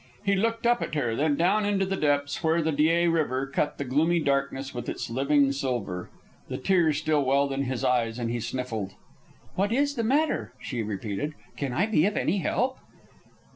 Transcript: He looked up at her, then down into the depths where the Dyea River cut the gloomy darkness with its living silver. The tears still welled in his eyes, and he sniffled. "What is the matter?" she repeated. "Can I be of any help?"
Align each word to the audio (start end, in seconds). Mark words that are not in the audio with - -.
He 0.25 0.35
looked 0.35 0.65
up 0.65 0.81
at 0.81 0.95
her, 0.95 1.15
then 1.15 1.37
down 1.37 1.63
into 1.63 1.85
the 1.85 1.95
depths 1.95 2.43
where 2.43 2.63
the 2.63 2.71
Dyea 2.71 3.07
River 3.13 3.45
cut 3.45 3.77
the 3.77 3.83
gloomy 3.85 4.19
darkness 4.19 4.73
with 4.73 4.89
its 4.89 5.11
living 5.11 5.51
silver. 5.51 6.09
The 6.49 6.57
tears 6.57 6.97
still 6.97 7.23
welled 7.23 7.53
in 7.53 7.65
his 7.65 7.83
eyes, 7.83 8.17
and 8.17 8.31
he 8.31 8.39
sniffled. 8.39 8.93
"What 9.53 9.71
is 9.71 9.93
the 9.93 10.03
matter?" 10.03 10.53
she 10.59 10.81
repeated. 10.81 11.35
"Can 11.55 11.71
I 11.71 11.85
be 11.85 12.07
of 12.07 12.17
any 12.17 12.37
help?" 12.39 12.79